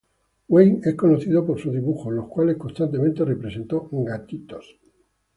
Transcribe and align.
Wain 0.47 0.81
es 0.83 0.95
conocido 0.95 1.45
por 1.45 1.59
sus 1.59 1.73
dibujos, 1.75 2.07
en 2.07 2.15
los 2.15 2.25
cuales 2.27 2.57
constantemente 2.57 3.23
representó 3.23 3.87
gatos. 3.91 4.79